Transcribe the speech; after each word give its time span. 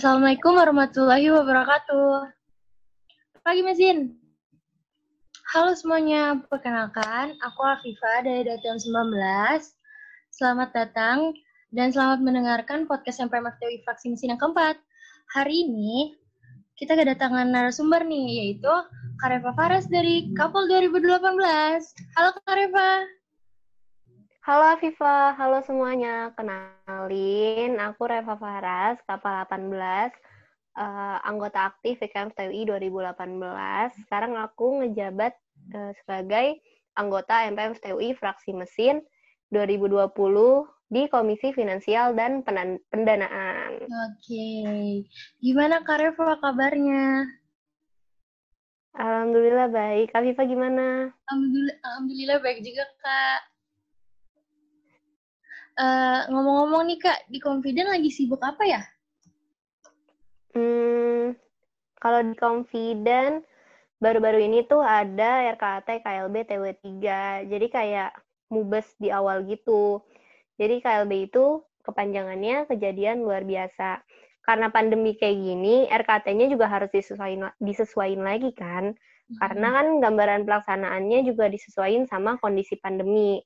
Assalamualaikum 0.00 0.56
warahmatullahi 0.56 1.28
wabarakatuh. 1.28 2.32
Pagi 3.44 3.60
mesin. 3.60 4.16
Halo 5.52 5.76
semuanya, 5.76 6.40
perkenalkan 6.48 7.36
aku 7.44 7.60
Afifah 7.60 8.24
dari 8.24 8.48
Datian 8.48 8.80
19. 8.80 8.96
Selamat 10.32 10.72
datang 10.72 11.36
dan 11.76 11.92
selamat 11.92 12.24
mendengarkan 12.24 12.88
podcast 12.88 13.20
MPM 13.20 13.52
FTUI 13.52 13.84
Fraksi 13.84 14.08
Mesin 14.08 14.32
yang 14.32 14.40
keempat. 14.40 14.80
Hari 15.36 15.68
ini 15.68 16.16
kita 16.80 16.96
kedatangan 16.96 17.52
narasumber 17.52 18.00
nih, 18.00 18.40
yaitu 18.40 18.72
Kareva 19.20 19.52
Faras 19.52 19.84
dari 19.84 20.32
Kapol 20.32 20.64
2018. 20.64 21.20
Halo 22.16 22.32
Kareva. 22.48 23.19
Halo 24.50 24.74
Viva, 24.82 25.30
halo 25.38 25.62
semuanya. 25.62 26.34
Kenalin, 26.34 27.78
aku 27.78 28.02
Reva 28.02 28.34
Faras, 28.34 28.98
Kapal 29.06 29.46
18, 29.46 30.10
uh, 30.74 31.22
anggota 31.22 31.70
aktif 31.70 32.02
VKM 32.02 32.34
TUI 32.34 32.66
2018. 32.66 33.94
Sekarang 34.02 34.34
aku 34.34 34.82
ngejabat 34.82 35.38
uh, 35.70 35.94
sebagai 36.02 36.58
anggota 36.98 37.46
MPM 37.46 37.78
TUI 37.78 38.10
Fraksi 38.18 38.50
Mesin 38.50 39.06
2020 39.54 40.10
di 40.90 41.06
Komisi 41.06 41.54
Finansial 41.54 42.18
dan 42.18 42.42
Pendanaan. 42.90 43.86
Oke, 43.86 44.50
gimana 45.38 45.86
Kak 45.86 46.02
Reva 46.02 46.42
kabarnya? 46.42 47.22
Alhamdulillah 48.98 49.70
baik. 49.70 50.10
Kak 50.10 50.26
Viva 50.26 50.42
gimana? 50.42 51.14
Alhamdulillah, 51.30 51.76
Alhamdulillah 51.86 52.38
baik 52.42 52.66
juga 52.66 52.82
Kak. 52.98 53.49
Uh, 55.78 56.26
ngomong-ngomong 56.30 56.86
nih 56.90 56.98
Kak, 56.98 57.18
di 57.30 57.38
Confident 57.38 57.90
lagi 57.90 58.10
sibuk 58.10 58.42
apa 58.42 58.62
ya? 58.66 58.82
Hmm, 60.54 61.38
kalau 62.00 62.20
di 62.26 62.34
Confident, 62.34 63.46
baru-baru 64.02 64.42
ini 64.50 64.66
tuh 64.66 64.82
ada 64.82 65.46
RKT 65.54 66.02
KLB 66.02 66.36
TW3. 66.48 66.86
Jadi 67.46 67.66
kayak 67.70 68.10
mubes 68.50 68.96
di 68.98 69.12
awal 69.14 69.46
gitu. 69.46 70.02
Jadi 70.58 70.82
KLB 70.82 71.30
itu 71.30 71.62
kepanjangannya 71.86 72.66
kejadian 72.68 73.22
luar 73.22 73.46
biasa. 73.46 74.02
Karena 74.40 74.72
pandemi 74.72 75.14
kayak 75.14 75.36
gini, 75.38 75.86
RKT-nya 75.86 76.50
juga 76.50 76.66
harus 76.66 76.90
disesuaikan, 76.90 77.54
disesuaikan 77.62 78.24
lagi 78.26 78.50
kan. 78.56 78.96
Karena 79.38 79.68
kan 79.70 79.86
gambaran 80.02 80.42
pelaksanaannya 80.42 81.22
juga 81.22 81.46
disesuaikan 81.46 82.10
sama 82.10 82.34
kondisi 82.42 82.74
pandemi. 82.82 83.38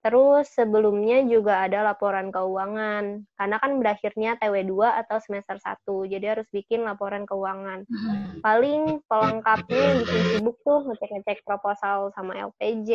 Terus 0.00 0.48
sebelumnya 0.56 1.20
juga 1.28 1.60
ada 1.60 1.84
laporan 1.84 2.32
keuangan, 2.32 3.20
karena 3.36 3.56
kan 3.60 3.72
berakhirnya 3.76 4.40
TW2 4.40 4.96
atau 5.04 5.20
semester 5.20 5.60
1, 5.60 6.08
jadi 6.08 6.32
harus 6.32 6.48
bikin 6.48 6.88
laporan 6.88 7.28
keuangan. 7.28 7.84
Hmm. 7.84 8.40
Paling 8.40 9.04
pelengkapnya 9.04 10.00
bikin 10.00 10.22
sibuk 10.32 10.56
tuh 10.64 10.88
ngecek-ngecek 10.88 11.44
proposal 11.44 12.08
sama 12.16 12.32
LPJ, 12.48 12.90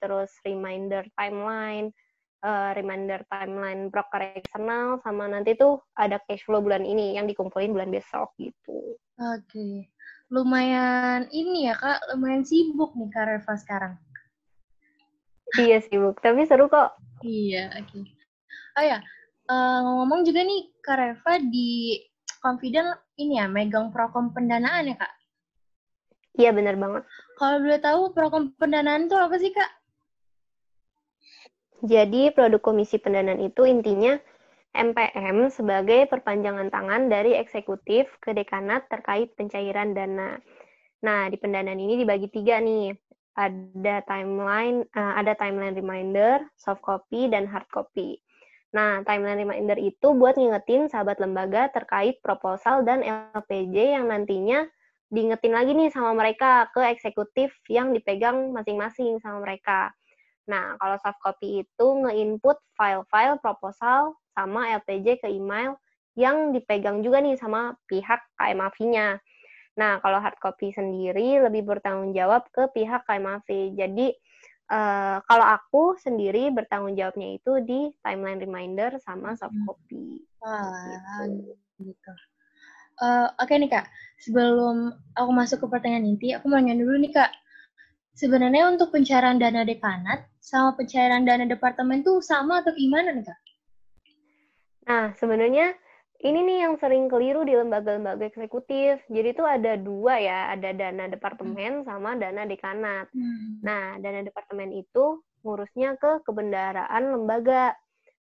terus 0.00 0.32
reminder 0.48 1.04
timeline, 1.12 1.92
uh, 2.40 2.72
reminder 2.72 3.20
timeline 3.28 3.92
broker 3.92 4.24
eksternal, 4.40 4.96
sama 5.04 5.28
nanti 5.28 5.60
tuh 5.60 5.84
ada 5.92 6.16
cash 6.24 6.40
flow 6.48 6.64
bulan 6.64 6.88
ini 6.88 7.20
yang 7.20 7.28
dikumpulin 7.28 7.76
bulan 7.76 7.92
besok 7.92 8.32
gitu. 8.40 8.96
Oke, 9.20 9.44
okay. 9.44 9.74
lumayan 10.32 11.28
ini 11.36 11.68
ya 11.68 11.76
kak, 11.76 12.00
lumayan 12.16 12.48
sibuk 12.48 12.96
nih 12.96 13.12
Kak 13.12 13.24
Reva 13.28 13.54
sekarang 13.60 14.05
iya 15.54 15.78
sibuk, 15.78 16.18
tapi 16.18 16.42
seru 16.44 16.66
kok. 16.66 16.98
Iya, 17.22 17.70
oke. 17.78 17.86
Okay. 17.86 18.02
Oh 18.76 18.84
ya, 18.84 18.98
uh, 19.48 19.78
ngomong 20.02 20.26
juga 20.26 20.44
nih 20.44 20.68
Kak 20.84 20.96
Reva 20.98 21.32
di 21.40 22.02
Confident 22.42 22.92
ini 23.16 23.40
ya, 23.40 23.46
megang 23.48 23.94
prokom 23.94 24.34
pendanaan 24.34 24.90
ya 24.92 24.96
Kak? 24.98 25.12
Iya, 26.36 26.50
benar 26.52 26.76
banget. 26.76 27.02
Kalau 27.40 27.58
boleh 27.64 27.80
tahu 27.80 28.00
prokom 28.12 28.52
pendanaan 28.60 29.08
itu 29.08 29.16
apa 29.16 29.36
sih 29.40 29.50
Kak? 29.54 29.70
Jadi 31.84 32.32
produk 32.32 32.60
komisi 32.60 33.00
pendanaan 33.00 33.40
itu 33.40 33.64
intinya 33.64 34.16
MPM 34.76 35.48
sebagai 35.48 36.04
perpanjangan 36.12 36.68
tangan 36.68 37.08
dari 37.08 37.32
eksekutif 37.32 38.12
ke 38.20 38.36
dekanat 38.36 38.92
terkait 38.92 39.32
pencairan 39.32 39.96
dana. 39.96 40.36
Nah, 41.00 41.32
di 41.32 41.40
pendanaan 41.40 41.80
ini 41.80 41.96
dibagi 41.96 42.28
tiga 42.28 42.60
nih 42.60 42.92
ada 43.36 44.00
timeline, 44.08 44.88
uh, 44.96 45.14
ada 45.20 45.36
timeline 45.36 45.76
reminder, 45.76 46.40
soft 46.56 46.80
copy, 46.80 47.28
dan 47.28 47.44
hard 47.44 47.68
copy. 47.68 48.18
Nah, 48.72 49.04
timeline 49.04 49.44
reminder 49.44 49.76
itu 49.78 50.16
buat 50.16 50.36
ngingetin 50.36 50.88
sahabat 50.88 51.20
lembaga 51.20 51.68
terkait 51.70 52.18
proposal 52.24 52.82
dan 52.82 53.04
LPJ 53.36 53.96
yang 53.96 54.08
nantinya 54.08 54.64
diingetin 55.12 55.54
lagi 55.54 55.72
nih 55.76 55.92
sama 55.92 56.12
mereka 56.18 56.66
ke 56.74 56.82
eksekutif 56.90 57.54
yang 57.70 57.94
dipegang 57.94 58.50
masing-masing 58.50 59.22
sama 59.22 59.44
mereka. 59.44 59.94
Nah, 60.50 60.74
kalau 60.82 60.96
soft 60.98 61.20
copy 61.22 61.62
itu 61.62 61.86
nge-input 62.02 62.58
file-file 62.74 63.38
proposal 63.38 64.18
sama 64.34 64.76
LPJ 64.82 65.22
ke 65.22 65.28
email 65.30 65.78
yang 66.16 66.50
dipegang 66.50 67.04
juga 67.04 67.20
nih 67.20 67.36
sama 67.38 67.76
pihak 67.86 68.18
KMAV-nya. 68.40 69.20
Nah, 69.76 70.00
kalau 70.00 70.18
hard 70.18 70.40
copy 70.40 70.72
sendiri 70.72 71.44
lebih 71.44 71.68
bertanggung 71.68 72.16
jawab 72.16 72.48
ke 72.48 72.64
pihak 72.72 73.04
KMAV. 73.04 73.76
Jadi, 73.76 74.08
uh, 74.72 75.20
kalau 75.28 75.46
aku 75.46 75.84
sendiri 76.00 76.48
bertanggung 76.48 76.96
jawabnya 76.96 77.36
itu 77.36 77.60
di 77.60 77.92
timeline 78.00 78.40
reminder 78.40 78.96
sama 79.04 79.36
soft 79.36 79.52
hmm. 79.52 79.66
copy. 79.68 80.24
Wah, 80.40 81.28
gitu. 81.28 81.92
gitu. 81.92 82.12
Uh, 82.96 83.28
Oke 83.36 83.52
okay 83.52 83.56
nih 83.60 83.68
Kak, 83.68 83.86
sebelum 84.24 84.96
aku 85.12 85.30
masuk 85.36 85.58
ke 85.60 85.66
pertanyaan 85.68 86.16
inti, 86.16 86.32
aku 86.32 86.48
mau 86.48 86.56
nanya 86.56 86.80
dulu 86.80 86.96
nih 86.96 87.12
Kak. 87.12 87.32
Sebenarnya 88.16 88.72
untuk 88.72 88.96
pencairan 88.96 89.36
dana 89.36 89.60
dekanat 89.60 90.24
sama 90.40 90.72
pencairan 90.72 91.28
dana 91.28 91.44
departemen 91.44 92.00
tuh 92.00 92.24
sama 92.24 92.64
atau 92.64 92.72
gimana 92.72 93.12
nih 93.12 93.28
Kak? 93.28 93.40
Nah, 94.88 95.12
sebenarnya 95.20 95.76
ini 96.24 96.40
nih 96.48 96.58
yang 96.64 96.74
sering 96.80 97.12
keliru 97.12 97.44
di 97.44 97.52
lembaga-lembaga 97.52 98.24
eksekutif. 98.32 99.04
Jadi 99.12 99.28
itu 99.36 99.44
ada 99.44 99.76
dua 99.76 100.16
ya, 100.16 100.40
ada 100.48 100.72
dana 100.72 101.04
departemen 101.12 101.84
sama 101.84 102.16
dana 102.16 102.48
dekanat. 102.48 103.12
Hmm. 103.12 103.60
Nah, 103.60 104.00
dana 104.00 104.24
departemen 104.24 104.72
itu 104.72 105.20
ngurusnya 105.44 106.00
ke 106.00 106.24
kebendaraan 106.24 107.02
lembaga. 107.12 107.76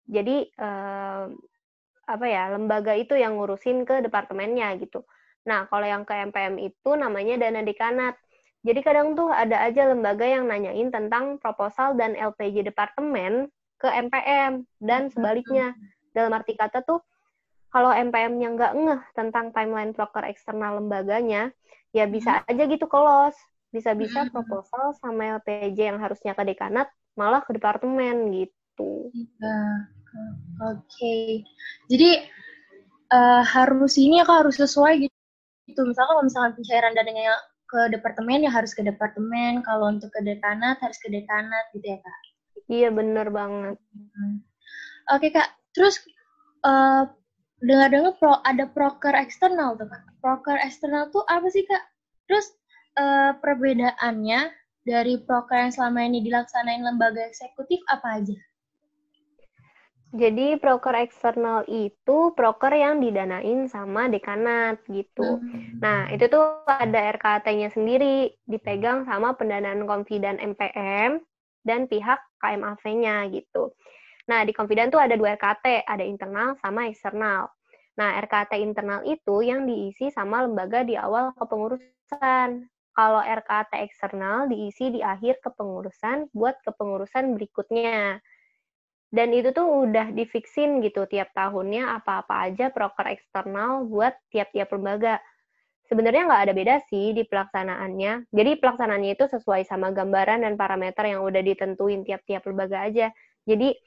Jadi 0.09 0.49
eh, 0.49 1.25
apa 2.05 2.25
ya, 2.25 2.57
lembaga 2.57 2.97
itu 2.97 3.13
yang 3.13 3.37
ngurusin 3.37 3.85
ke 3.85 4.01
departemennya 4.01 4.81
gitu. 4.81 5.05
Nah, 5.45 5.69
kalau 5.69 5.85
yang 5.85 6.09
ke 6.09 6.13
MPM 6.33 6.57
itu 6.57 6.89
namanya 6.97 7.37
dana 7.37 7.61
dekanat. 7.61 8.17
Jadi 8.65 8.81
kadang 8.81 9.13
tuh 9.13 9.29
ada 9.29 9.61
aja 9.61 9.93
lembaga 9.93 10.25
yang 10.25 10.49
nanyain 10.49 10.89
tentang 10.89 11.37
proposal 11.37 11.93
dan 11.93 12.17
LPJ 12.17 12.65
departemen 12.65 13.45
ke 13.77 13.85
MPM 13.85 14.65
dan 14.81 15.13
sebaliknya. 15.13 15.77
Dalam 16.17 16.33
arti 16.33 16.57
kata 16.57 16.81
tuh 16.81 16.97
kalau 17.75 17.91
MPM-nya 17.91 18.55
nggak 18.55 18.73
ngeh 18.79 19.01
tentang 19.19 19.51
timeline 19.51 19.91
broker 19.91 20.23
eksternal 20.23 20.79
lembaganya, 20.79 21.51
ya 21.91 22.07
bisa 22.07 22.39
hmm. 22.39 22.47
aja 22.47 22.63
gitu 22.71 22.87
kelos. 22.87 23.35
Bisa-bisa 23.75 24.23
hmm. 24.23 24.31
proposal 24.31 24.95
sama 25.03 25.43
LPJ 25.43 25.91
yang 25.91 25.99
harusnya 25.99 26.31
ke 26.31 26.47
dekanat, 26.47 26.87
malah 27.19 27.43
ke 27.43 27.51
departemen 27.51 28.31
gitu. 28.31 29.11
Ya. 29.11 29.59
Oke. 30.63 30.87
Okay. 30.87 31.23
Jadi, 31.91 32.31
uh, 33.11 33.43
harus 33.43 33.99
ini 33.99 34.23
ya 34.23 34.25
harus 34.31 34.55
sesuai 34.55 35.11
gitu. 35.67 35.81
Misalkan 35.83 36.15
kalau 36.15 36.23
misalkan 36.23 36.55
pencairan 36.55 36.95
dananya 36.95 37.35
ke 37.67 37.91
departemen, 37.91 38.47
ya 38.47 38.55
harus 38.55 38.71
ke 38.71 38.87
departemen. 38.87 39.59
Kalau 39.67 39.91
untuk 39.91 40.15
ke 40.15 40.23
dekanat, 40.23 40.79
harus 40.79 40.95
ke 41.03 41.11
dekanat 41.11 41.75
gitu 41.75 41.91
ya, 41.91 41.99
Kak? 41.99 42.19
Iya, 42.71 42.89
bener 42.95 43.27
banget. 43.35 43.75
Hmm. 43.91 44.39
Oke, 45.11 45.27
okay, 45.27 45.29
Kak. 45.35 45.51
Terus, 45.75 45.99
uh, 46.63 47.11
dengar-dengar 47.65 48.13
pro 48.21 48.37
ada 48.45 48.69
proker 48.69 49.17
eksternal 49.17 49.73
tuh 49.75 49.89
kak. 49.89 50.03
Proker 50.21 50.57
eksternal 50.61 51.09
tuh 51.09 51.25
apa 51.25 51.49
sih 51.49 51.65
kak? 51.65 51.83
Terus 52.29 52.53
uh, 52.97 53.33
perbedaannya 53.41 54.53
dari 54.85 55.17
proker 55.25 55.67
yang 55.67 55.73
selama 55.73 56.05
ini 56.05 56.21
dilaksanain 56.21 56.85
lembaga 56.85 57.25
eksekutif 57.25 57.81
apa 57.89 58.21
aja? 58.21 58.37
Jadi 60.15 60.55
proker 60.63 60.95
eksternal 60.95 61.67
itu 61.67 62.31
proker 62.39 62.71
yang 62.71 63.03
didanain 63.03 63.67
sama 63.67 64.07
dekanat 64.07 64.79
gitu. 64.87 65.43
Hmm. 65.43 65.81
Nah 65.83 66.07
itu 66.07 66.31
tuh 66.31 66.63
ada 66.71 67.11
RKT-nya 67.19 67.75
sendiri 67.75 68.31
dipegang 68.47 69.03
sama 69.03 69.35
pendanaan 69.35 69.83
confident 69.83 70.39
MPM 70.39 71.19
dan 71.67 71.89
pihak 71.91 72.21
KMAV-nya 72.39 73.27
gitu. 73.33 73.75
Nah, 74.29 74.41
di 74.47 74.53
Confident 74.57 74.89
tuh 74.93 75.01
ada 75.01 75.15
dua 75.17 75.37
RKT, 75.37 75.85
ada 75.85 76.03
internal 76.05 76.57
sama 76.61 76.89
eksternal. 76.89 77.49
Nah, 77.99 78.09
RKT 78.25 78.53
internal 78.59 79.01
itu 79.05 79.35
yang 79.45 79.69
diisi 79.69 80.09
sama 80.11 80.43
lembaga 80.45 80.81
di 80.83 80.97
awal 80.97 81.31
kepengurusan. 81.37 82.49
Kalau 82.95 83.21
RKT 83.21 83.71
eksternal 83.85 84.47
diisi 84.51 84.89
di 84.95 85.01
akhir 85.05 85.43
kepengurusan 85.45 86.31
buat 86.33 86.55
kepengurusan 86.65 87.35
berikutnya. 87.37 88.19
dan 89.17 89.31
itu 89.31 89.49
tuh 89.55 89.87
udah 89.87 90.11
difiksin 90.11 90.83
gitu 90.83 91.07
tiap 91.07 91.31
tahunnya 91.31 91.83
apa-apa 92.01 92.51
aja 92.51 92.67
proker 92.75 93.07
eksternal 93.15 93.87
buat 93.87 94.11
tiap-tiap 94.33 94.69
lembaga. 94.75 95.23
Sebenarnya 95.89 96.25
nggak 96.27 96.43
ada 96.49 96.53
beda 96.57 96.75
sih 96.89 97.13
di 97.17 97.23
pelaksanaannya. 97.29 98.27
Jadi 98.33 98.51
pelaksanaannya 98.61 99.11
itu 99.15 99.25
sesuai 99.29 99.63
sama 99.69 99.93
gambaran 99.93 100.43
dan 100.43 100.53
parameter 100.57 101.05
yang 101.13 101.21
udah 101.23 101.41
ditentuin 101.45 102.01
tiap-tiap 102.07 102.43
lembaga 102.49 102.83
aja. 102.89 103.07
Jadi 103.45 103.77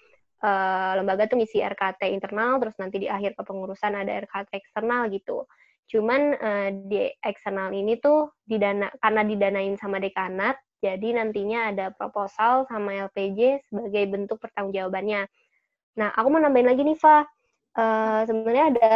uh, 0.43 0.93
lembaga 0.99 1.27
tuh 1.27 1.39
ngisi 1.39 1.63
RKT 1.63 2.11
internal, 2.11 2.59
terus 2.63 2.77
nanti 2.79 3.03
di 3.03 3.09
akhir 3.11 3.35
kepengurusan 3.39 3.95
ada 3.95 4.13
RKT 4.25 4.51
eksternal 4.55 5.11
gitu. 5.11 5.47
Cuman 5.89 6.37
uh, 6.37 6.69
di 6.89 7.09
eksternal 7.25 7.73
ini 7.73 7.97
tuh 7.99 8.31
didana 8.45 8.93
karena 9.01 9.23
didanain 9.25 9.75
sama 9.81 9.99
dekanat, 9.99 10.61
jadi 10.79 11.19
nantinya 11.19 11.75
ada 11.75 11.87
proposal 11.91 12.69
sama 12.71 13.11
LPJ 13.11 13.67
sebagai 13.67 14.05
bentuk 14.07 14.39
pertanggungjawabannya. 14.39 15.27
Nah, 15.99 16.09
aku 16.15 16.29
mau 16.31 16.39
nambahin 16.39 16.71
lagi 16.71 16.83
nih, 16.87 16.99
Fa. 16.99 17.27
Uh, 17.79 18.23
sebenarnya 18.27 18.65
ada 18.75 18.93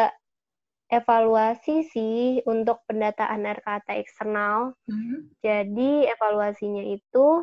evaluasi 0.93 1.89
sih 1.89 2.44
untuk 2.44 2.85
pendataan 2.85 3.43
RKT 3.43 3.89
eksternal. 3.97 4.77
Mm-hmm. 4.87 5.19
Jadi 5.41 5.91
evaluasinya 6.06 6.85
itu 6.85 7.43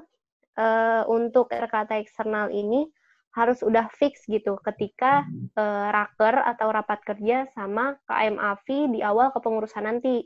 uh, 0.56 1.04
untuk 1.10 1.50
RKT 1.50 1.98
eksternal 1.98 2.54
ini 2.54 2.86
harus 3.38 3.62
udah 3.62 3.88
fix 3.94 4.26
gitu 4.26 4.58
ketika 4.66 5.22
uh, 5.54 5.88
raker 5.94 6.42
atau 6.50 6.74
rapat 6.74 7.00
kerja 7.06 7.46
sama 7.54 7.94
KMAV 8.10 8.68
di 8.90 9.00
awal 9.06 9.30
kepengurusan 9.30 9.86
nanti. 9.86 10.26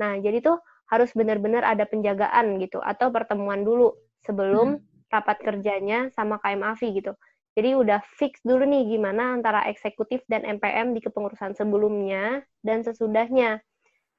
Nah, 0.00 0.16
jadi 0.18 0.40
tuh 0.40 0.58
harus 0.88 1.12
benar-benar 1.12 1.64
ada 1.64 1.84
penjagaan 1.84 2.60
gitu 2.60 2.80
atau 2.80 3.12
pertemuan 3.12 3.64
dulu 3.64 3.92
sebelum 4.24 4.80
hmm. 4.80 5.12
rapat 5.12 5.38
kerjanya 5.44 6.08
sama 6.16 6.40
KMAV 6.40 6.80
gitu. 6.96 7.12
Jadi 7.54 7.70
udah 7.78 8.02
fix 8.18 8.42
dulu 8.42 8.66
nih 8.66 8.98
gimana 8.98 9.38
antara 9.38 9.62
eksekutif 9.70 10.26
dan 10.26 10.42
MPM 10.42 10.90
di 10.90 10.98
kepengurusan 11.04 11.54
sebelumnya 11.54 12.42
dan 12.66 12.82
sesudahnya. 12.82 13.62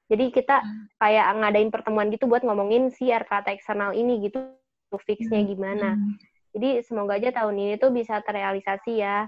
Jadi 0.06 0.30
kita 0.30 0.62
hmm. 0.62 0.96
kayak 1.02 1.26
ngadain 1.42 1.70
pertemuan 1.74 2.08
gitu 2.14 2.30
buat 2.30 2.46
ngomongin 2.46 2.94
si 2.94 3.10
RKT 3.10 3.50
eksternal 3.50 3.92
ini 3.92 4.30
gitu, 4.30 4.54
fixnya 4.94 5.42
hmm. 5.42 5.50
gimana. 5.50 5.88
Jadi 6.52 6.82
semoga 6.84 7.16
aja 7.18 7.32
tahun 7.32 7.56
ini 7.56 7.74
tuh 7.80 7.90
bisa 7.90 8.20
terrealisasi 8.22 8.92
ya. 9.00 9.26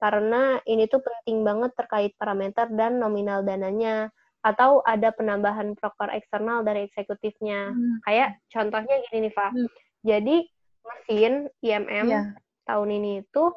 Karena 0.00 0.56
ini 0.64 0.88
tuh 0.88 1.04
penting 1.04 1.44
banget 1.44 1.76
terkait 1.76 2.16
parameter 2.16 2.68
dan 2.72 2.96
nominal 2.96 3.44
dananya 3.44 4.08
atau 4.40 4.80
ada 4.88 5.12
penambahan 5.12 5.76
proker 5.76 6.08
eksternal 6.16 6.64
dari 6.64 6.88
eksekutifnya. 6.88 7.76
Hmm. 7.76 8.00
Kayak 8.08 8.40
contohnya 8.48 8.96
gini 9.08 9.28
nih, 9.28 9.32
Pak. 9.36 9.50
Hmm. 9.52 9.68
Jadi 10.00 10.36
mesin 10.80 11.34
IMM 11.60 12.06
yeah. 12.08 12.32
tahun 12.64 12.88
ini 12.88 13.20
itu 13.20 13.52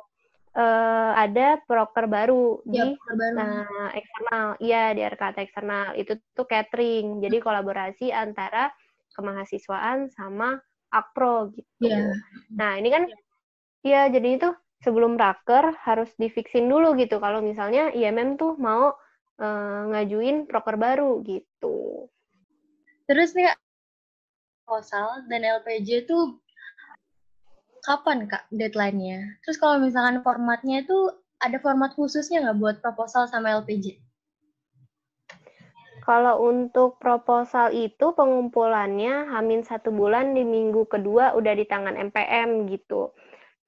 uh, 0.59 1.11
ada 1.15 1.63
proker 1.63 2.11
baru 2.11 2.59
yeah, 2.67 2.91
di 2.91 2.99
baru. 2.99 3.39
Uh, 3.39 3.89
eksternal. 3.95 4.45
Iya, 4.59 4.83
di 4.91 5.01
RKT 5.07 5.37
eksternal. 5.39 5.85
Itu 5.95 6.19
tuh 6.35 6.45
catering. 6.51 7.23
Jadi 7.23 7.37
kolaborasi 7.39 8.11
antara 8.11 8.67
kemahasiswaan 9.15 10.11
sama 10.11 10.59
Akpro 10.93 11.49
gitu. 11.57 11.89
Yeah. 11.89 12.13
Nah, 12.53 12.77
ini 12.77 12.89
kan 12.93 13.03
ya 13.81 14.07
jadi 14.13 14.37
itu 14.37 14.49
sebelum 14.85 15.17
raker 15.17 15.73
harus 15.81 16.11
difiksin 16.19 16.69
dulu 16.69 16.93
gitu 16.99 17.17
kalau 17.17 17.41
misalnya 17.41 17.89
IMM 17.95 18.37
tuh 18.37 18.53
mau 18.61 18.93
uh, 19.41 19.81
ngajuin 19.89 20.45
proker 20.45 20.77
baru 20.77 21.23
gitu. 21.25 22.07
Terus 23.09 23.33
nih 23.35 23.51
Kak, 23.51 23.59
proposal 24.63 25.07
dan 25.27 25.41
LPJ 25.43 26.07
itu 26.07 26.17
kapan 27.83 28.27
Kak 28.27 28.47
deadline-nya? 28.51 29.39
Terus 29.43 29.57
kalau 29.59 29.79
misalkan 29.81 30.23
formatnya 30.23 30.85
itu 30.87 31.11
ada 31.43 31.59
format 31.59 31.91
khususnya 31.95 32.47
nggak 32.47 32.59
buat 32.59 32.75
proposal 32.79 33.27
sama 33.27 33.59
LPJ? 33.59 33.99
Kalau 36.03 36.43
untuk 36.43 36.99
proposal 36.99 37.71
itu 37.71 38.11
pengumpulannya 38.11 39.31
hamin 39.31 39.63
satu 39.63 39.87
bulan 39.87 40.35
di 40.35 40.43
minggu 40.43 40.83
kedua 40.91 41.31
udah 41.31 41.55
di 41.55 41.63
tangan 41.63 41.95
MPM 41.95 42.67
gitu. 42.67 43.15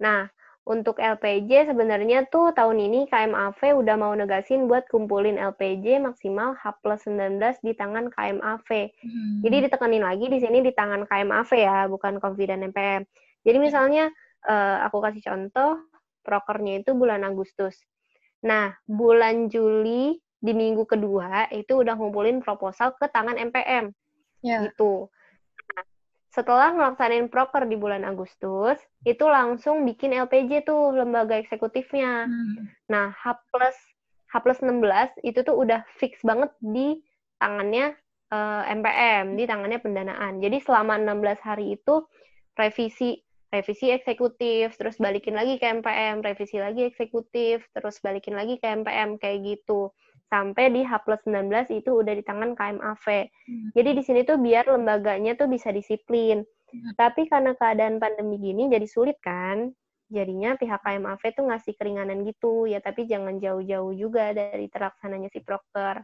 Nah, 0.04 0.28
untuk 0.68 1.00
LPJ 1.00 1.72
sebenarnya 1.72 2.28
tuh 2.28 2.52
tahun 2.52 2.92
ini 2.92 3.08
KMAV 3.08 3.80
udah 3.80 3.96
mau 3.96 4.12
negasin 4.12 4.68
buat 4.68 4.84
kumpulin 4.92 5.40
LPJ 5.40 6.04
maksimal 6.04 6.60
H 6.60 6.76
plus 6.84 7.08
19 7.08 7.40
di 7.64 7.72
tangan 7.72 8.12
KMAV. 8.12 8.70
Hmm. 8.84 9.40
Jadi 9.40 9.72
ditekenin 9.72 10.04
lagi 10.04 10.28
di 10.28 10.42
sini 10.44 10.60
di 10.60 10.76
tangan 10.76 11.08
KMAV 11.08 11.52
ya, 11.56 11.88
bukan 11.88 12.20
Confident 12.20 12.68
MPM. 12.68 13.08
Jadi 13.48 13.58
misalnya 13.64 14.12
uh, 14.44 14.84
aku 14.84 15.00
kasih 15.00 15.24
contoh, 15.24 15.88
prokernya 16.26 16.84
itu 16.84 16.98
bulan 16.98 17.24
Agustus. 17.24 17.80
Nah, 18.44 18.76
bulan 18.90 19.48
Juli 19.54 20.25
di 20.40 20.52
minggu 20.52 20.84
kedua 20.86 21.50
itu 21.52 21.82
udah 21.82 21.96
ngumpulin 21.98 22.44
proposal 22.44 22.94
ke 22.98 23.08
tangan 23.12 23.38
MPM. 23.40 23.92
Yeah. 24.44 24.70
Gitu 24.70 25.10
setelah 26.36 26.76
melaksanain 26.76 27.32
proker 27.32 27.64
di 27.64 27.80
bulan 27.80 28.04
Agustus, 28.04 28.76
itu 29.08 29.24
langsung 29.24 29.88
bikin 29.88 30.12
LPJ 30.12 30.68
tuh 30.68 30.92
lembaga 30.92 31.40
eksekutifnya. 31.40 32.28
Hmm. 32.28 32.68
Nah, 32.92 33.16
H 33.16 33.40
plus 33.56 33.78
H 34.28 34.44
plus 34.44 34.60
16 34.60 35.24
itu 35.24 35.40
tuh 35.48 35.56
udah 35.56 35.88
fix 35.96 36.20
banget 36.28 36.52
di 36.60 37.00
tangannya 37.40 37.96
uh, 38.36 38.68
eh, 38.68 38.76
MPM, 38.76 39.40
di 39.40 39.48
tangannya 39.48 39.80
pendanaan. 39.80 40.44
Jadi 40.44 40.60
selama 40.60 41.00
16 41.00 41.40
hari 41.40 41.80
itu 41.80 42.04
revisi 42.60 43.16
revisi 43.56 43.96
eksekutif, 43.96 44.76
terus 44.76 45.00
balikin 45.00 45.40
lagi 45.40 45.56
ke 45.56 45.72
MPM, 45.72 46.20
revisi 46.20 46.60
lagi 46.60 46.84
eksekutif, 46.84 47.64
terus 47.72 48.04
balikin 48.04 48.36
lagi 48.36 48.60
ke 48.60 48.68
MPM 48.68 49.16
kayak 49.16 49.40
gitu 49.56 49.96
sampai 50.30 50.74
di 50.74 50.82
H 50.82 51.06
plus 51.06 51.22
19 51.28 51.70
itu 51.70 51.90
udah 52.02 52.14
di 52.18 52.24
tangan 52.26 52.58
KMAV. 52.58 53.06
Hmm. 53.30 53.68
Jadi 53.78 53.90
di 53.94 54.02
sini 54.04 54.20
tuh 54.26 54.42
biar 54.42 54.68
lembaganya 54.68 55.38
tuh 55.38 55.48
bisa 55.48 55.70
disiplin. 55.70 56.42
Hmm. 56.72 56.92
Tapi 56.98 57.30
karena 57.30 57.54
keadaan 57.54 58.02
pandemi 58.02 58.42
gini 58.42 58.68
jadi 58.68 58.86
sulit 58.90 59.22
kan, 59.22 59.70
jadinya 60.10 60.58
pihak 60.58 60.82
KMAV 60.82 61.22
tuh 61.34 61.46
ngasih 61.50 61.74
keringanan 61.78 62.26
gitu 62.26 62.66
ya, 62.66 62.82
tapi 62.82 63.06
jangan 63.06 63.38
jauh-jauh 63.38 63.94
juga 63.94 64.34
dari 64.34 64.68
terlaksananya 64.70 65.30
si 65.30 65.40
proker. 65.46 66.02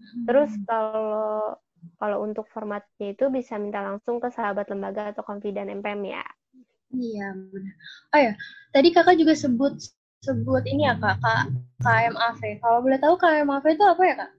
Hmm. 0.00 0.24
Terus 0.26 0.50
kalau 0.64 1.56
kalau 1.98 2.22
untuk 2.22 2.46
formatnya 2.46 3.10
itu 3.10 3.26
bisa 3.26 3.58
minta 3.58 3.82
langsung 3.82 4.22
ke 4.22 4.30
sahabat 4.30 4.70
lembaga 4.70 5.10
atau 5.10 5.26
confident 5.26 5.66
MPM 5.66 6.14
ya. 6.14 6.22
Iya 6.92 7.34
benar. 7.34 7.74
Oh 8.12 8.20
ya, 8.20 8.32
tadi 8.70 8.88
kakak 8.92 9.16
juga 9.16 9.34
sebut 9.34 9.74
sebut 10.22 10.62
ini 10.70 10.86
ya 10.86 10.94
kak, 11.02 11.18
kak 11.18 11.50
KMAV. 11.82 12.40
Kalau 12.62 12.78
boleh 12.78 12.98
tahu 13.02 13.14
KMAV 13.18 13.64
itu 13.74 13.84
apa 13.84 14.02
ya 14.06 14.14
kak? 14.22 14.30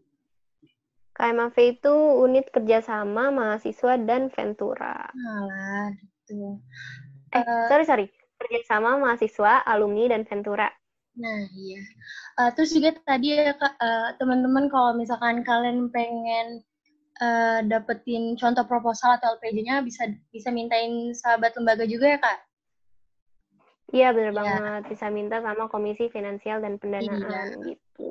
KMAV 1.14 1.56
itu 1.78 1.94
unit 2.24 2.46
kerjasama 2.50 3.30
mahasiswa 3.30 4.00
dan 4.02 4.32
Ventura. 4.32 5.12
Alah, 5.12 5.94
gitu. 6.00 6.58
Eh, 7.36 7.44
uh, 7.44 7.68
sorry 7.70 7.86
sorry, 7.86 8.06
kerjasama 8.40 8.98
mahasiswa, 8.98 9.62
alumni 9.68 10.16
dan 10.16 10.24
Ventura. 10.24 10.72
Nah 11.20 11.46
iya. 11.54 11.82
Uh, 12.40 12.50
terus 12.58 12.74
juga 12.74 12.96
tadi 13.06 13.36
ya 13.36 13.54
kak, 13.54 13.76
uh, 13.78 14.16
teman-teman 14.18 14.72
kalau 14.72 14.98
misalkan 14.98 15.46
kalian 15.46 15.92
pengen 15.94 16.64
uh, 17.22 17.60
dapetin 17.68 18.40
contoh 18.40 18.66
proposal 18.66 19.20
atau 19.20 19.38
LPJ-nya 19.38 19.86
bisa 19.86 20.10
bisa 20.34 20.50
mintain 20.50 21.14
sahabat 21.14 21.54
lembaga 21.60 21.86
juga 21.86 22.18
ya 22.18 22.20
kak? 22.24 22.40
Iya 23.94 24.10
benar 24.10 24.34
ya. 24.34 24.38
banget 24.42 24.82
bisa 24.90 25.06
minta 25.14 25.38
sama 25.38 25.70
Komisi 25.70 26.10
Finansial 26.10 26.66
dan 26.66 26.82
Pendanaan 26.82 27.62
iya. 27.62 27.62
gitu. 27.62 28.10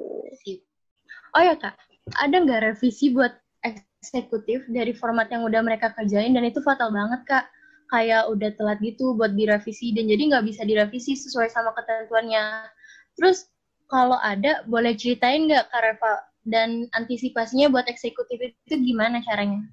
Oh 1.35 1.43
ya 1.43 1.59
kak, 1.59 1.75
ada 2.23 2.37
nggak 2.39 2.71
revisi 2.71 3.11
buat 3.11 3.35
eksekutif 3.67 4.63
dari 4.71 4.95
format 4.95 5.27
yang 5.35 5.43
udah 5.43 5.59
mereka 5.59 5.91
kerjain 5.99 6.39
dan 6.39 6.47
itu 6.47 6.63
fatal 6.63 6.95
banget 6.95 7.27
kak. 7.27 7.45
Kayak 7.91 8.31
udah 8.31 8.55
telat 8.55 8.79
gitu 8.79 9.19
buat 9.19 9.35
direvisi 9.35 9.91
dan 9.91 10.07
jadi 10.07 10.23
nggak 10.31 10.47
bisa 10.47 10.63
direvisi 10.63 11.19
sesuai 11.19 11.51
sama 11.51 11.75
ketentuannya. 11.75 12.71
Terus 13.19 13.51
kalau 13.91 14.17
ada 14.23 14.63
boleh 14.71 14.95
ceritain 14.95 15.51
nggak 15.51 15.67
kak 15.67 15.83
Reva 15.83 16.15
dan 16.47 16.87
antisipasinya 16.95 17.75
buat 17.75 17.91
eksekutif 17.91 18.39
itu 18.39 18.75
gimana 18.79 19.19
caranya? 19.27 19.67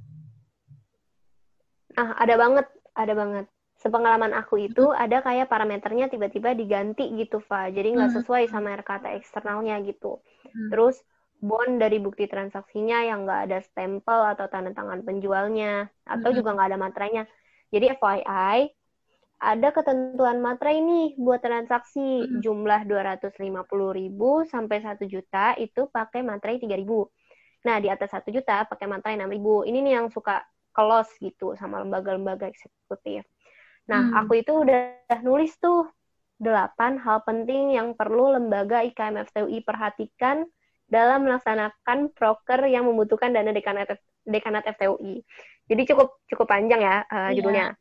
Ah 2.01 2.17
ada 2.17 2.33
banget, 2.33 2.65
ada 2.97 3.13
banget 3.13 3.45
sepengalaman 3.79 4.35
aku 4.35 4.67
itu 4.67 4.91
ada 4.91 5.23
kayak 5.23 5.47
parameternya 5.47 6.11
tiba-tiba 6.11 6.51
diganti 6.51 7.07
gitu 7.15 7.39
Fa 7.39 7.71
jadi 7.71 7.95
nggak 7.95 8.11
hmm. 8.11 8.17
sesuai 8.19 8.43
sama 8.51 8.75
RKT 8.75 9.15
eksternalnya 9.23 9.79
gitu 9.87 10.19
hmm. 10.51 10.67
terus 10.67 10.99
bond 11.39 11.79
dari 11.79 12.03
bukti 12.03 12.27
transaksinya 12.27 13.07
yang 13.07 13.23
nggak 13.23 13.41
ada 13.47 13.59
stempel 13.63 14.27
atau 14.35 14.51
tanda 14.51 14.75
tangan 14.75 14.99
penjualnya 15.07 15.87
atau 16.03 16.29
hmm. 16.29 16.37
juga 16.37 16.49
nggak 16.59 16.69
ada 16.75 16.79
materainya 16.79 17.23
jadi 17.71 17.95
FYI 17.95 18.75
ada 19.39 19.71
ketentuan 19.71 20.43
materai 20.43 20.83
nih 20.83 21.15
buat 21.15 21.39
transaksi 21.39 22.27
hmm. 22.27 22.43
jumlah 22.43 22.83
250 22.83 23.39
ribu 23.95 24.43
sampai 24.43 24.83
1 24.83 24.99
juta 25.07 25.55
itu 25.55 25.87
pakai 25.87 26.19
materai 26.27 26.59
3 26.59 26.67
ribu 26.75 27.07
nah 27.63 27.79
di 27.79 27.87
atas 27.87 28.11
1 28.11 28.27
juta 28.27 28.67
pakai 28.67 28.91
materai 28.91 29.15
6 29.15 29.31
ribu 29.31 29.63
ini 29.63 29.79
nih 29.79 30.03
yang 30.03 30.11
suka 30.11 30.43
kelos 30.75 31.07
gitu 31.23 31.55
sama 31.55 31.79
lembaga-lembaga 31.79 32.51
eksekutif 32.51 33.23
Nah, 33.89 34.01
hmm. 34.05 34.19
aku 34.21 34.45
itu 34.45 34.53
udah 34.53 35.17
nulis 35.25 35.57
tuh 35.57 35.89
delapan 36.39 37.01
hal 37.01 37.25
penting 37.25 37.75
yang 37.75 37.97
perlu 37.97 38.37
lembaga 38.37 38.85
IKM 38.85 39.27
FTUI 39.27 39.65
perhatikan 39.65 40.47
dalam 40.87 41.25
melaksanakan 41.27 42.13
proker 42.15 42.65
yang 42.69 42.87
membutuhkan 42.87 43.33
dana 43.33 43.51
dekanat 43.51 43.97
dekanat 44.23 44.63
FTUI. 44.77 45.25
Jadi 45.69 45.81
cukup 45.89 46.21
cukup 46.29 46.47
panjang 46.49 46.81
ya 46.81 47.05
uh, 47.09 47.29
judulnya. 47.33 47.73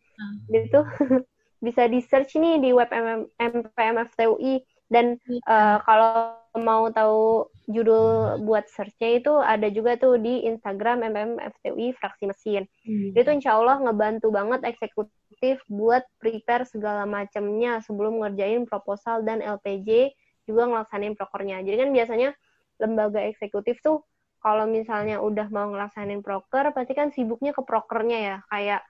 Yeah. 0.50 0.64
Itu 0.68 0.80
bisa 1.64 1.86
di 1.86 2.00
search 2.02 2.36
nih 2.36 2.60
di 2.60 2.70
web 2.72 2.90
MPM 3.38 3.96
FTUI 4.12 4.64
dan 4.88 5.20
uh, 5.44 5.78
kalau 5.84 6.36
mau 6.56 6.88
tahu 6.88 7.46
judul 7.68 8.40
buat 8.42 8.64
searchnya 8.72 9.20
itu 9.20 9.32
ada 9.36 9.68
juga 9.68 10.00
tuh 10.00 10.16
di 10.16 10.48
Instagram 10.48 11.04
MPM 11.12 11.32
FTUI 11.36 11.92
fraksi 11.96 12.24
mesin. 12.24 12.64
Hmm. 12.82 13.12
Itu 13.12 13.28
insya 13.28 13.60
Allah 13.60 13.84
ngebantu 13.84 14.32
banget 14.32 14.64
eksekutif 14.64 15.27
buat 15.70 16.02
prepare 16.18 16.66
segala 16.66 17.06
macamnya 17.06 17.78
sebelum 17.82 18.22
ngerjain 18.22 18.66
proposal 18.66 19.22
dan 19.22 19.38
LPJ 19.38 20.12
juga 20.48 20.66
ngelaksanain 20.66 21.14
prokernya. 21.14 21.62
Jadi 21.62 21.76
kan 21.76 21.90
biasanya 21.92 22.30
lembaga 22.78 23.20
eksekutif 23.26 23.78
tuh 23.84 24.02
kalau 24.38 24.70
misalnya 24.70 25.18
udah 25.18 25.50
mau 25.50 25.68
ngelaksanin 25.70 26.22
proker 26.22 26.70
pasti 26.70 26.94
kan 26.94 27.10
sibuknya 27.10 27.52
ke 27.52 27.62
prokernya 27.62 28.18
ya. 28.18 28.36
Kayak 28.50 28.82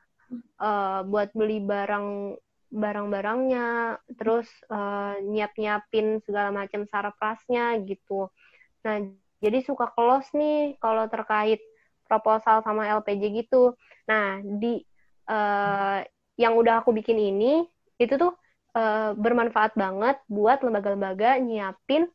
uh, 0.60 1.00
buat 1.04 1.32
beli 1.32 1.64
barang 1.64 2.38
barang-barangnya 2.68 3.96
terus 4.20 4.44
uh, 4.68 5.16
nyiap-nyiapin 5.24 6.20
segala 6.20 6.52
macam 6.52 6.84
sarprasnya 6.84 7.80
gitu. 7.88 8.28
Nah 8.84 9.08
jadi 9.40 9.64
suka 9.64 9.88
close 9.96 10.28
nih 10.36 10.76
kalau 10.76 11.08
terkait 11.08 11.64
proposal 12.04 12.60
sama 12.60 12.88
LPJ 13.00 13.22
gitu. 13.44 13.72
Nah 14.04 14.44
di 14.44 14.84
uh, 15.32 16.04
yang 16.38 16.54
udah 16.54 16.80
aku 16.80 16.94
bikin 16.94 17.18
ini 17.18 17.66
itu 17.98 18.14
tuh 18.14 18.32
uh, 18.78 19.12
bermanfaat 19.18 19.74
banget 19.74 20.22
buat 20.30 20.62
lembaga-lembaga 20.62 21.42
nyiapin 21.42 22.06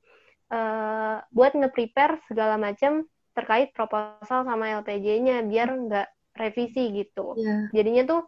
uh, 0.48 1.20
buat 1.30 1.52
nge-prepare 1.54 2.24
segala 2.32 2.56
macam 2.56 3.04
terkait 3.36 3.76
proposal 3.76 4.48
sama 4.48 4.82
LPJ-nya 4.82 5.44
biar 5.44 5.70
nggak 5.76 6.08
revisi 6.40 6.90
gitu. 6.96 7.36
Yeah. 7.36 7.70
Jadinya 7.76 8.04
tuh 8.08 8.22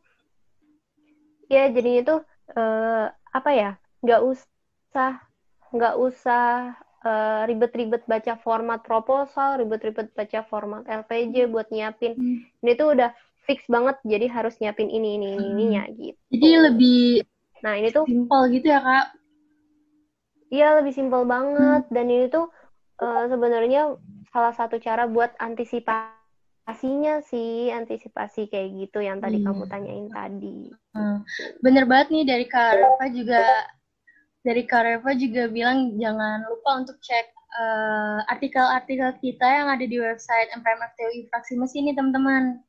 ya 1.48 1.70
jadinya 1.70 2.02
tuh 2.04 2.20
uh, 2.58 3.08
apa 3.32 3.52
ya 3.54 3.72
nggak 4.02 4.22
usah 4.26 5.22
nggak 5.70 5.96
usah 6.02 6.74
uh, 7.06 7.42
ribet-ribet 7.46 8.04
baca 8.10 8.34
format 8.42 8.82
proposal, 8.82 9.62
ribet-ribet 9.62 10.10
baca 10.12 10.40
format 10.50 10.84
LPJ 10.90 11.48
buat 11.54 11.70
nyiapin. 11.70 12.18
Hmm. 12.18 12.38
Ini 12.66 12.74
tuh 12.74 12.98
udah 12.98 13.14
fix 13.46 13.64
banget 13.70 13.96
jadi 14.04 14.26
harus 14.28 14.58
nyiapin 14.58 14.90
ini 14.90 15.22
ini 15.22 15.28
ini 15.38 15.46
ininya 15.54 15.84
gitu. 15.94 16.20
Jadi 16.34 16.50
lebih 16.60 17.06
Nah, 17.66 17.74
ini 17.82 17.90
tuh 17.90 18.06
simpel 18.06 18.42
gitu 18.54 18.70
ya, 18.70 18.78
Kak. 18.78 19.06
Iya, 20.54 20.68
lebih 20.78 20.94
simpel 20.94 21.26
banget 21.26 21.90
hmm. 21.90 21.94
dan 21.94 22.06
ini 22.06 22.26
tuh 22.30 22.46
uh, 23.02 23.26
sebenarnya 23.26 23.98
salah 24.30 24.54
satu 24.54 24.78
cara 24.78 25.10
buat 25.10 25.34
antisipasinya 25.42 27.26
sih, 27.26 27.74
antisipasi 27.74 28.46
kayak 28.54 28.70
gitu 28.86 29.02
yang 29.02 29.18
tadi 29.18 29.42
hmm. 29.42 29.50
kamu 29.50 29.64
tanyain 29.66 30.08
tadi. 30.14 30.70
Hmm. 30.94 31.26
Bener 31.66 31.90
banget 31.90 32.14
nih 32.14 32.24
dari 32.30 32.46
Kak 32.46 32.78
Reva 32.78 33.06
juga 33.10 33.42
dari 34.46 34.64
Kak 34.70 34.82
Reva 34.86 35.12
juga 35.18 35.50
bilang 35.50 35.98
jangan 35.98 36.46
lupa 36.46 36.86
untuk 36.86 37.02
cek 37.02 37.34
artikel 37.56 37.56
eh, 37.56 38.20
artikel-artikel 38.30 39.10
kita 39.24 39.48
yang 39.48 39.68
ada 39.72 39.86
di 39.88 39.98
website 39.98 40.52
MPMFTUI 40.60 41.32
Fraksi 41.34 41.58
Mesin 41.58 41.90
nih 41.90 41.96
teman-teman. 41.98 42.62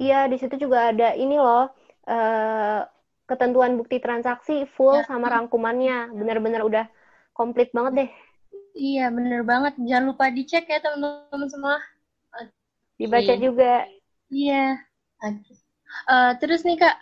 Iya, 0.00 0.32
di 0.32 0.36
situ 0.40 0.56
juga 0.56 0.88
ada 0.88 1.12
ini 1.12 1.36
loh 1.36 1.68
uh, 2.08 2.80
ketentuan 3.28 3.76
bukti 3.76 4.00
transaksi 4.00 4.64
full 4.72 4.96
ya. 4.96 5.04
sama 5.04 5.28
rangkumannya. 5.28 6.16
Bener-bener 6.16 6.64
udah 6.64 6.84
komplit 7.36 7.68
banget 7.76 7.92
deh. 8.06 8.10
Iya, 8.72 9.12
bener 9.12 9.44
banget. 9.44 9.76
Jangan 9.76 10.04
lupa 10.08 10.32
dicek 10.32 10.64
ya 10.66 10.80
teman-teman 10.80 11.48
semua. 11.52 11.76
Okay. 12.32 12.48
Dibaca 12.96 13.34
juga. 13.36 13.74
Iya. 14.32 14.80
Okay. 15.20 15.54
Uh, 16.08 16.12
eh, 16.12 16.32
terus 16.40 16.64
nih 16.64 16.80
kak, 16.80 16.96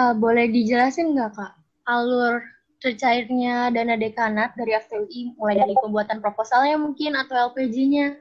uh, 0.00 0.16
boleh 0.16 0.48
dijelasin 0.48 1.12
nggak 1.12 1.36
kak 1.36 1.52
alur 1.84 2.40
tercairnya 2.80 3.68
dana 3.74 3.98
dekanat 3.98 4.56
dari 4.56 4.72
FTUI 4.72 5.36
mulai 5.36 5.60
dari 5.60 5.76
pembuatan 5.76 6.24
proposalnya 6.24 6.80
mungkin 6.80 7.12
atau 7.12 7.52
LPG-nya? 7.52 8.16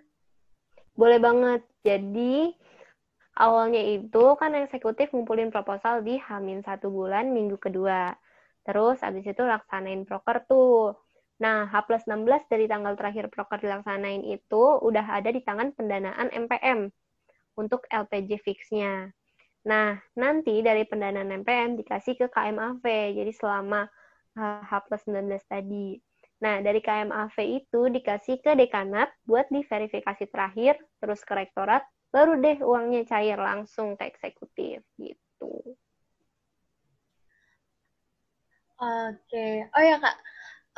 Boleh 1.00 1.20
banget. 1.22 1.62
Jadi 1.80 2.59
awalnya 3.40 3.80
itu 3.80 4.36
kan 4.36 4.52
eksekutif 4.54 5.16
ngumpulin 5.16 5.50
proposal 5.50 6.04
di 6.04 6.20
Hamin 6.20 6.60
satu 6.62 6.92
bulan 6.92 7.32
minggu 7.32 7.56
kedua. 7.56 8.12
Terus 8.68 9.00
abis 9.00 9.26
itu 9.26 9.42
laksanain 9.42 10.04
proker 10.04 10.44
tuh. 10.46 11.00
Nah, 11.40 11.72
H 11.72 11.88
plus 11.88 12.04
16 12.04 12.52
dari 12.52 12.68
tanggal 12.68 13.00
terakhir 13.00 13.32
proker 13.32 13.64
dilaksanain 13.64 14.28
itu 14.28 14.64
udah 14.84 15.24
ada 15.24 15.32
di 15.32 15.40
tangan 15.40 15.72
pendanaan 15.72 16.28
MPM 16.36 16.92
untuk 17.56 17.88
LPG 17.88 18.44
fixnya. 18.44 19.08
Nah, 19.64 19.96
nanti 20.20 20.60
dari 20.60 20.84
pendanaan 20.84 21.32
MPM 21.44 21.80
dikasih 21.80 22.20
ke 22.20 22.28
KMAV, 22.28 22.84
jadi 23.16 23.32
selama 23.32 23.88
H 24.36 24.72
plus 24.88 25.04
19 25.08 25.40
tadi. 25.48 25.96
Nah, 26.44 26.64
dari 26.64 26.80
KMAV 26.80 27.36
itu 27.44 27.88
dikasih 27.88 28.40
ke 28.44 28.56
dekanat 28.56 29.12
buat 29.24 29.48
diverifikasi 29.52 30.28
terakhir, 30.32 30.80
terus 31.00 31.24
ke 31.24 31.36
rektorat, 31.36 31.84
baru 32.10 32.42
deh 32.42 32.58
uangnya 32.66 33.06
cair 33.06 33.38
langsung 33.38 33.94
ke 33.94 34.10
eksekutif 34.10 34.82
gitu. 34.98 35.54
Oke, 38.80 39.48
oh 39.76 39.84
ya 39.84 40.00
kak, 40.00 40.16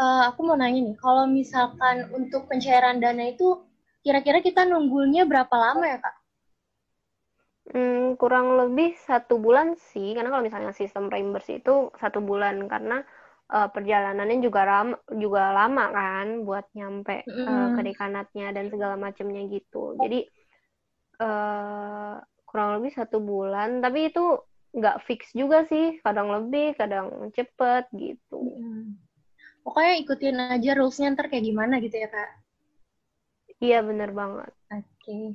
uh, 0.02 0.34
aku 0.34 0.42
mau 0.42 0.58
nanya 0.58 0.82
nih, 0.82 0.98
kalau 0.98 1.30
misalkan 1.30 2.10
untuk 2.18 2.50
pencairan 2.50 2.98
dana 2.98 3.30
itu 3.30 3.62
kira-kira 4.02 4.42
kita 4.42 4.66
nunggunya 4.66 5.30
berapa 5.30 5.54
lama 5.54 5.86
ya 5.86 6.02
kak? 6.02 6.16
Hmm, 7.72 8.18
kurang 8.18 8.58
lebih 8.58 8.98
satu 9.06 9.38
bulan 9.38 9.78
sih, 9.78 10.18
karena 10.18 10.34
kalau 10.34 10.42
misalnya 10.42 10.74
sistem 10.74 11.14
reimburse 11.14 11.62
itu 11.62 11.94
satu 12.02 12.20
bulan 12.26 12.66
karena 12.66 13.06
uh, 13.54 13.70
perjalanannya 13.70 14.42
juga 14.42 14.66
lama, 14.66 14.96
juga 15.14 15.54
lama 15.54 15.86
kan 15.94 16.42
buat 16.42 16.66
nyampe 16.74 17.22
mm. 17.22 17.46
uh, 17.46 17.68
ke 17.78 17.82
dekanatnya 17.86 18.50
dan 18.50 18.66
segala 18.74 18.98
macamnya 18.98 19.46
gitu. 19.46 19.94
Jadi 20.02 20.26
uh, 21.22 22.18
kurang 22.50 22.82
lebih 22.82 22.98
satu 22.98 23.22
bulan, 23.22 23.80
tapi 23.80 24.10
itu 24.10 24.42
nggak 24.74 25.06
fix 25.06 25.32
juga 25.38 25.63
sih, 25.70 26.01
kadang 26.01 26.34
lebih, 26.34 26.74
kadang 26.75 27.30
cepet 27.32 27.86
gitu. 27.94 28.40
Mm 28.58 29.12
pokoknya 29.62 29.94
ikutin 30.01 30.38
aja 30.58 30.72
rulesnya 30.78 31.13
ntar 31.13 31.30
kayak 31.30 31.46
gimana 31.46 31.78
gitu 31.82 31.96
ya 31.98 32.10
kak? 32.10 32.30
Iya 33.62 33.80
bener 33.86 34.10
banget. 34.10 34.51
Oke. 34.74 34.86
Okay. 34.98 35.25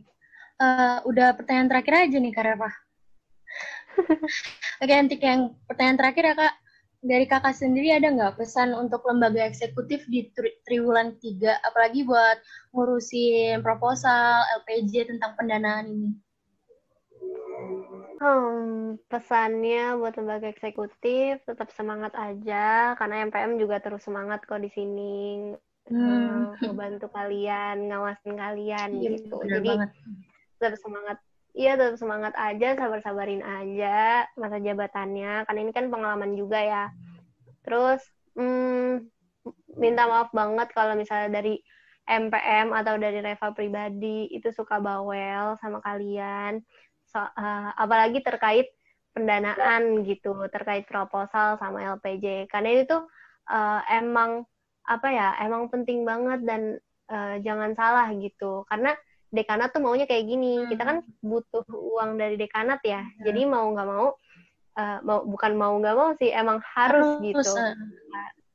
uh, 0.58 0.66
eh, 0.66 0.98
udah 1.06 1.28
pertanyaan 1.38 1.68
terakhir 1.70 1.94
aja 2.10 2.16
nih 2.18 2.32
kak 2.34 2.44
Reva. 2.46 2.70
Oke 4.82 4.82
okay, 4.82 4.96
nanti 4.98 5.16
yang 5.22 5.54
pertanyaan 5.70 5.98
terakhir 5.98 6.24
ya 6.26 6.34
kak 6.34 6.54
dari 7.06 7.24
kakak 7.30 7.54
sendiri 7.54 7.94
ada 7.94 8.10
nggak 8.10 8.36
pesan 8.36 8.74
untuk 8.74 9.06
lembaga 9.06 9.46
eksekutif 9.46 10.04
di 10.10 10.28
tri 10.34 10.58
triwulan 10.66 11.14
3 11.22 11.62
apalagi 11.62 12.02
buat 12.02 12.42
ngurusin 12.74 13.62
proposal 13.62 14.42
LPJ 14.62 15.08
tentang 15.14 15.38
pendanaan 15.38 15.86
ini 15.86 16.10
Hmm, 18.16 18.96
pesannya 19.12 19.92
buat 20.00 20.16
lembaga 20.16 20.48
eksekutif 20.48 21.36
tetap 21.44 21.68
semangat 21.76 22.16
aja 22.16 22.96
karena 22.96 23.28
MPM 23.28 23.60
juga 23.60 23.76
terus 23.76 24.08
semangat 24.08 24.40
kok 24.48 24.56
di 24.56 24.72
sini 24.72 25.52
hmm. 25.92 26.56
membantu 26.64 27.12
kalian, 27.12 27.92
ngawasin 27.92 28.34
kalian 28.40 28.88
ya, 28.96 29.08
gitu. 29.20 29.36
Jadi 29.44 29.68
banget. 29.68 29.90
tetap 30.56 30.80
semangat. 30.80 31.16
Iya 31.56 31.80
tetap 31.80 31.96
semangat 31.96 32.36
aja, 32.36 32.76
sabar-sabarin 32.76 33.40
aja 33.40 34.28
masa 34.36 34.60
jabatannya. 34.60 35.48
Karena 35.48 35.60
ini 35.64 35.72
kan 35.72 35.88
pengalaman 35.88 36.36
juga 36.36 36.60
ya. 36.60 36.84
Terus 37.64 38.04
hmm, 38.36 39.08
minta 39.80 40.04
maaf 40.04 40.28
banget 40.36 40.68
kalau 40.76 40.92
misalnya 40.96 41.40
dari 41.40 41.60
MPM 42.06 42.70
atau 42.70 42.94
dari 42.96 43.18
Reva 43.18 43.50
pribadi 43.50 44.30
itu 44.30 44.48
suka 44.54 44.78
bawel 44.78 45.58
sama 45.58 45.82
kalian 45.82 46.62
so, 47.10 47.18
uh, 47.18 47.70
apalagi 47.74 48.22
terkait 48.22 48.70
pendanaan 49.10 50.06
gitu 50.06 50.38
terkait 50.54 50.86
proposal 50.86 51.58
sama 51.58 51.82
LPJ 51.98 52.46
karena 52.52 52.84
itu 52.84 52.96
uh, 53.50 53.80
emang 53.90 54.46
apa 54.86 55.08
ya 55.10 55.28
emang 55.42 55.66
penting 55.66 56.06
banget 56.06 56.46
dan 56.46 56.62
uh, 57.10 57.34
jangan 57.42 57.74
salah 57.74 58.06
gitu 58.14 58.62
karena 58.70 58.94
dekanat 59.36 59.70
tuh 59.76 59.84
maunya 59.84 60.08
kayak 60.08 60.24
gini 60.24 60.64
hmm. 60.64 60.68
kita 60.72 60.82
kan 60.82 60.98
butuh 61.20 61.64
uang 61.68 62.16
dari 62.16 62.40
dekanat 62.40 62.80
ya 62.82 63.04
hmm. 63.04 63.22
jadi 63.22 63.40
mau 63.44 63.68
nggak 63.76 63.88
mau 63.88 64.08
uh, 64.80 64.98
mau 65.04 65.20
bukan 65.28 65.52
mau 65.54 65.74
nggak 65.76 65.96
mau 65.96 66.10
sih 66.16 66.32
emang 66.32 66.58
harus, 66.64 67.20
harus 67.20 67.24
gitu 67.24 67.52
uh. 67.52 67.74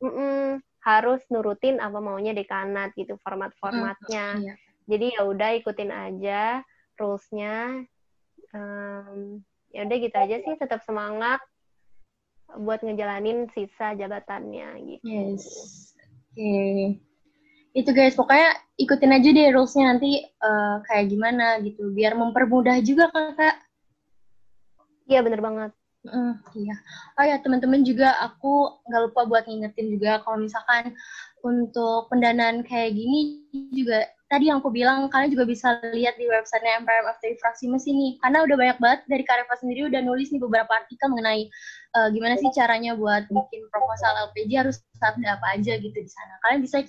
mm 0.02 0.12
-mm, 0.12 0.42
harus 0.82 1.22
nurutin 1.30 1.78
apa 1.78 2.02
maunya 2.02 2.34
dekanat 2.34 2.92
gitu 2.98 3.16
format-formatnya 3.22 4.26
hmm. 4.38 4.44
iya. 4.44 4.54
jadi 4.90 5.06
ya 5.16 5.22
udah 5.30 5.50
ikutin 5.62 5.92
aja 5.94 6.42
rulesnya 6.98 7.86
um, 8.58 9.40
ya 9.72 9.88
udah 9.88 9.98
gitu 10.02 10.18
aja 10.18 10.36
sih 10.44 10.54
tetap 10.60 10.84
semangat 10.84 11.40
buat 12.60 12.84
ngejalanin 12.84 13.48
sisa 13.56 13.96
jabatannya 13.96 14.70
gitu. 14.84 15.08
Yes. 15.08 15.46
Oke. 16.36 16.36
Okay. 16.36 17.11
Itu 17.72 17.96
guys, 17.96 18.20
pokoknya 18.20 18.52
ikutin 18.76 19.16
aja 19.16 19.30
deh 19.32 19.48
rulesnya 19.56 19.96
nanti 19.96 20.20
uh, 20.44 20.84
kayak 20.84 21.08
gimana 21.08 21.60
gitu, 21.64 21.92
biar 21.96 22.20
mempermudah 22.20 22.84
juga 22.84 23.08
kakak. 23.12 23.56
Iya 25.08 25.24
bener 25.24 25.40
banget. 25.40 25.72
Mm, 26.02 26.34
iya. 26.58 26.76
Oh 27.14 27.26
ya 27.30 27.38
teman-teman 27.38 27.86
juga 27.86 28.18
aku 28.26 28.82
nggak 28.90 29.02
lupa 29.06 29.22
buat 29.30 29.44
ngingetin 29.46 29.94
juga 29.94 30.18
kalau 30.26 30.42
misalkan 30.42 30.98
untuk 31.46 32.10
pendanaan 32.10 32.66
kayak 32.66 32.98
gini 32.98 33.46
juga 33.70 34.10
tadi 34.26 34.50
yang 34.50 34.66
aku 34.66 34.74
bilang 34.74 35.06
kalian 35.14 35.30
juga 35.30 35.46
bisa 35.46 35.78
lihat 35.94 36.18
di 36.18 36.26
websitenya 36.26 36.82
MPM 36.82 37.06
FTI 37.20 37.36
Fraksi 37.38 37.70
Mesin 37.70 38.02
nih 38.02 38.12
karena 38.18 38.38
udah 38.50 38.56
banyak 38.58 38.78
banget 38.82 39.02
dari 39.14 39.24
Kareva 39.28 39.54
sendiri 39.62 39.94
udah 39.94 40.02
nulis 40.02 40.34
nih 40.34 40.42
beberapa 40.42 40.72
artikel 40.74 41.06
mengenai 41.06 41.52
uh, 41.94 42.10
gimana 42.10 42.34
sih 42.42 42.50
caranya 42.50 42.98
buat 42.98 43.30
bikin 43.30 43.62
proposal 43.70 44.32
LPG 44.34 44.52
harus 44.58 44.82
ada 45.06 45.38
apa 45.38 45.54
aja 45.54 45.78
gitu 45.78 45.98
di 45.98 46.10
sana. 46.10 46.34
Kalian 46.48 46.66
bisa 46.66 46.82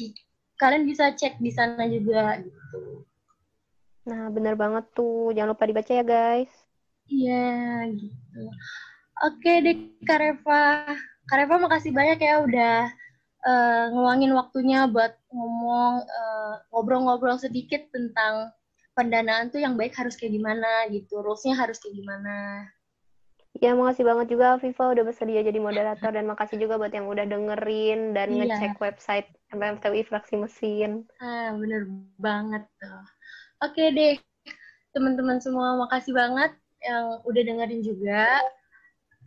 kalian 0.63 0.87
bisa 0.87 1.11
cek 1.11 1.43
di 1.43 1.51
sana 1.51 1.83
juga 1.91 2.39
gitu. 2.39 3.03
Nah, 4.07 4.31
bener 4.31 4.55
banget 4.55 4.87
tuh. 4.95 5.35
Jangan 5.35 5.59
lupa 5.59 5.67
dibaca 5.67 5.91
ya, 5.91 6.07
guys. 6.07 6.53
Iya, 7.11 7.91
gitu. 7.91 8.43
Oke 9.27 9.53
deh 9.63 9.77
Kareva. 10.07 10.87
Kareva 11.27 11.55
makasih 11.59 11.95
banyak 11.95 12.19
ya 12.19 12.43
udah 12.43 12.79
uh, 13.47 13.85
ngeluangin 13.95 14.35
waktunya 14.35 14.91
buat 14.91 15.15
ngomong 15.31 16.03
ngobrol 16.03 17.03
ngobrol-ngobrol 17.03 17.39
sedikit 17.39 17.87
tentang 17.95 18.51
pendanaan 18.99 19.49
tuh 19.49 19.63
yang 19.63 19.79
baik 19.79 19.95
harus 19.95 20.19
kayak 20.19 20.35
gimana 20.37 20.91
gitu, 20.91 21.23
rulesnya 21.23 21.57
harus 21.57 21.79
kayak 21.79 21.97
gimana. 21.97 22.67
Ya, 23.61 23.77
makasih 23.77 24.05
banget 24.09 24.27
juga 24.33 24.57
Viva 24.59 24.85
udah 24.91 25.05
bersedia 25.07 25.45
jadi 25.45 25.61
moderator 25.61 26.11
dan 26.11 26.25
makasih 26.25 26.57
juga 26.59 26.81
buat 26.81 26.91
yang 26.91 27.07
udah 27.07 27.25
dengerin 27.29 28.17
dan 28.17 28.33
iya. 28.33 28.49
ngecek 28.49 28.81
website 28.81 29.29
MPMTUI 29.53 30.09
Fraksi 30.09 30.41
Mesin. 30.41 31.05
Ah, 31.21 31.53
bener 31.55 31.87
banget 32.17 32.65
tuh. 32.81 33.05
Oke 33.63 33.93
deh, 33.93 34.19
teman-teman 34.97 35.39
semua 35.39 35.79
makasih 35.87 36.17
banget 36.17 36.53
yang 36.83 37.21
udah 37.23 37.43
dengerin 37.45 37.83
juga. 37.85 38.41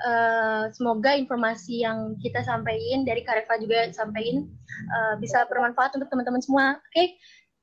Uh, 0.04 0.68
semoga 0.76 1.16
informasi 1.16 1.88
yang 1.88 2.20
kita 2.20 2.44
sampaikan 2.44 3.08
dari 3.08 3.24
Kareva 3.24 3.56
juga 3.56 3.88
sampaikan 3.96 4.44
uh, 4.92 5.16
bisa 5.24 5.48
bermanfaat 5.48 5.96
untuk 5.96 6.12
teman-teman 6.12 6.44
semua. 6.44 6.76
Oke, 6.76 6.92
okay? 6.92 7.08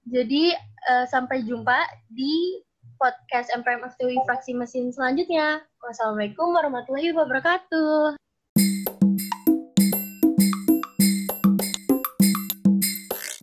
jadi 0.09 0.57
uh, 0.89 1.05
sampai 1.13 1.45
jumpa 1.45 1.77
di 2.09 2.65
podcast 2.97 3.53
MPM 3.53 3.85
FTUI 3.85 4.17
fraksi 4.25 4.57
mesin 4.57 4.89
selanjutnya. 4.95 5.61
Wassalamualaikum 5.85 6.57
warahmatullahi 6.57 7.13
wabarakatuh. 7.13 8.22